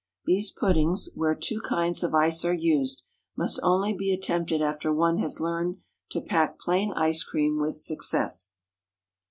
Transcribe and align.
These 0.25 0.49
puddings, 0.49 1.09
where 1.13 1.35
two 1.35 1.61
kinds 1.61 2.01
of 2.03 2.15
ice 2.15 2.43
are 2.43 2.51
used, 2.55 3.03
must 3.37 3.59
only 3.61 3.93
be 3.93 4.11
attempted 4.11 4.59
after 4.59 4.91
one 4.91 5.19
has 5.19 5.39
learned 5.39 5.77
to 6.09 6.21
pack 6.21 6.57
plain 6.59 6.91
ice 6.93 7.21
cream 7.23 7.59
with 7.61 7.75
success. 7.75 8.51